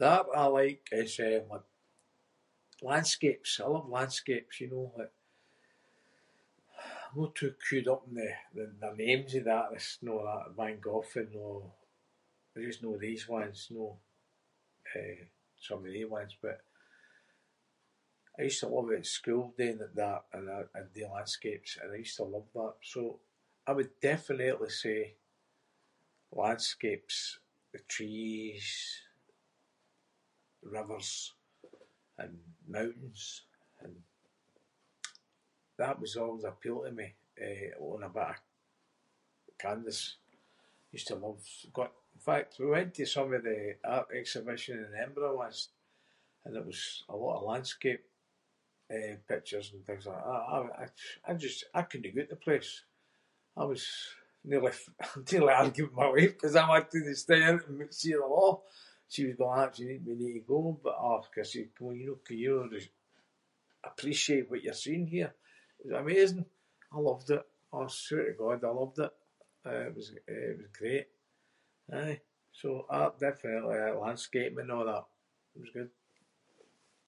The 0.00 0.08
art 0.12 0.26
I 0.42 0.46
like 0.58 0.82
is, 1.02 1.12
eh, 1.28 1.40
l- 1.52 1.64
landscapes. 2.90 3.52
I 3.64 3.68
love 3.74 3.88
landscapes, 3.98 4.54
you 4.60 4.68
know, 4.72 4.86
like-. 4.98 5.12
I’m 7.10 7.20
no 7.22 7.26
too 7.38 7.52
clued 7.64 7.86
up 7.92 8.02
on 8.08 8.12
the- 8.20 8.36
the 8.82 8.90
names 9.04 9.30
of 9.38 9.44
the 9.44 9.50
artists 9.64 9.96
and 10.02 10.10
a’ 10.12 10.26
that. 10.28 10.56
Van 10.58 10.78
Gogh 10.86 11.14
and 11.20 11.32
a’- 11.44 11.72
I 12.56 12.66
just 12.66 12.82
know 12.84 12.96
these 12.98 13.28
ones, 13.38 13.58
know. 13.74 13.92
Eh, 15.00 15.22
some 15.66 15.82
of 15.86 15.92
they 15.94 16.04
ones 16.16 16.34
but 16.44 16.58
I 18.36 18.40
used 18.48 18.60
to 18.62 18.68
love 18.74 18.90
it 18.92 18.98
at 19.00 19.06
school 19.18 19.44
doing 19.58 19.78
the- 19.80 19.86
the 19.98 20.04
art 20.14 20.26
and 20.36 20.46
I- 20.56 20.72
I'd 20.76 20.92
do 20.96 21.04
landscapes 21.16 21.72
and 21.80 21.88
I 21.92 21.96
used 22.04 22.16
to 22.18 22.24
love 22.34 22.48
that. 22.56 22.76
So 22.92 23.00
I 23.64 23.70
would 23.76 23.92
definitely 24.10 24.70
say 24.84 24.98
landscapes. 26.42 27.16
The 27.72 27.78
trees, 27.94 28.68
rivers 30.74 31.10
and 32.20 32.32
mountains 32.76 33.22
and 33.82 33.94
that 35.78 35.96
would 35.98 36.16
always 36.22 36.44
appeal 36.52 36.78
to 36.84 36.92
me, 37.00 37.08
eh, 37.46 37.72
on 37.92 38.04
a 38.04 38.08
bit 38.16 38.32
of 38.36 38.40
canvas. 39.62 40.00
Used 40.94 41.08
to 41.10 41.16
love 41.26 41.42
goi- 41.76 41.98
in 42.16 42.20
fact, 42.28 42.52
we 42.60 42.66
went 42.76 42.90
to 42.94 43.06
some 43.14 43.30
of 43.36 43.42
the 43.48 43.60
art 43.94 44.08
exhibitions 44.20 44.84
in 44.88 44.94
Edinburgh 45.02 45.36
once 45.44 45.60
and 46.42 46.52
it 46.60 46.66
was 46.72 46.82
a 47.08 47.16
lot 47.22 47.38
of 47.38 47.48
landscape, 47.52 48.02
eh, 48.96 49.14
pictures 49.30 49.68
and 49.72 49.82
things 49.86 50.06
like 50.08 50.24
that. 50.26 50.42
I- 50.46 50.58
I 50.82 50.86
j- 51.00 51.20
I 51.28 51.34
just- 51.44 51.64
I 51.78 51.82
couldnae 51.88 52.12
get 52.14 52.22
oot 52.24 52.28
the 52.32 52.36
place. 52.46 52.72
I 53.56 53.64
was 53.72 53.84
nearly- 54.50 54.72
nearly 55.32 55.52
arguing 55.60 55.90
with 55.90 55.96
my 56.02 56.08
wife 56.14 56.36
‘cause 56.40 56.56
I 56.60 56.64
wanted 56.70 57.04
to 57.08 57.14
stay 57.24 57.42
in 57.50 57.58
and 57.82 57.94
see 58.00 58.12
them 58.18 58.22
a’. 58.44 58.48
She 59.12 59.22
was 59.26 59.36
going 59.40 59.58
like 59.60 59.74
that 59.74 60.04
“we 60.06 60.14
need 60.20 60.34
to 60.34 60.40
go” 60.52 60.60
but 60.84 60.94
aw, 61.06 61.20
I 61.36 61.42
said 61.50 61.68
“can 61.76 61.94
you 61.98 62.06
no- 62.08 62.16
can 62.26 62.38
you 62.44 62.52
no 62.60 62.68
just 62.76 62.90
appreciate 63.90 64.48
what 64.48 64.62
you’re 64.64 64.74
seeing 64.84 65.06
here?” 65.16 65.34
It 65.80 65.86
was 65.86 66.00
amazing! 66.04 66.44
I 66.94 66.98
loved 67.08 67.28
it. 67.36 67.44
Aw, 67.74 67.82
I 67.84 67.86
swear 68.02 68.24
to 68.28 68.32
God, 68.42 68.64
I 68.64 68.68
loved 68.80 68.98
it. 69.06 69.12
Eh, 69.70 69.84
it 69.88 69.94
was- 69.96 70.10
eh 70.34 70.48
it 70.52 70.58
was 70.60 70.68
great. 70.80 71.08
Aye, 72.00 72.20
so 72.60 72.68
art- 72.98 73.18
definitely 73.18 73.76
landscaping 74.04 74.58
and 74.58 74.72
a’ 74.76 74.84
that. 74.88 75.06
It 75.54 75.60
was 75.60 75.70
good. 75.76 75.92